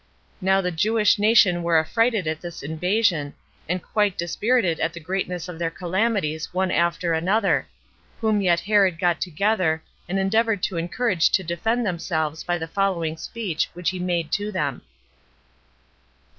Now 0.41 0.61
the 0.61 0.71
Jewish 0.71 1.19
nation 1.19 1.61
were 1.61 1.77
affrighted 1.77 2.25
at 2.25 2.41
this 2.41 2.63
invasion, 2.63 3.35
and 3.69 3.83
quite 3.83 4.17
dispirited 4.17 4.79
at 4.79 4.93
the 4.93 4.99
greatness 4.99 5.47
of 5.47 5.59
their 5.59 5.69
calamities 5.69 6.51
one 6.51 6.71
after 6.71 7.13
another; 7.13 7.67
whom 8.19 8.41
yet 8.41 8.61
Herod 8.61 8.97
got 8.97 9.21
together, 9.21 9.83
and 10.09 10.17
endeavored 10.17 10.63
to 10.63 10.77
encourage 10.77 11.29
to 11.29 11.43
defend 11.43 11.85
themselves 11.85 12.43
by 12.43 12.57
the 12.57 12.65
following 12.67 13.15
speech 13.15 13.69
which 13.75 13.91
he 13.91 13.99
made 13.99 14.31
to 14.31 14.51
them: 14.51 14.79
4. 14.79 14.87